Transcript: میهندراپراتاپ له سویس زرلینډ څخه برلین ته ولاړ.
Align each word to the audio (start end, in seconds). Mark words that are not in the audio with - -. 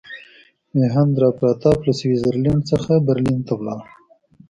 میهندراپراتاپ 0.77 1.79
له 1.85 1.93
سویس 1.99 2.19
زرلینډ 2.25 2.61
څخه 2.71 2.91
برلین 3.07 3.39
ته 3.47 3.53
ولاړ. 3.59 3.83